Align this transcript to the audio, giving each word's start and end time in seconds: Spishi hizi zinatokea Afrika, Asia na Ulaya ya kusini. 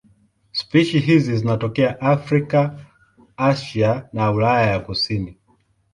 Spishi 0.51 0.99
hizi 0.99 1.37
zinatokea 1.37 2.01
Afrika, 2.01 2.85
Asia 3.37 4.09
na 4.13 4.31
Ulaya 4.31 4.71
ya 4.71 4.79
kusini. 4.79 5.37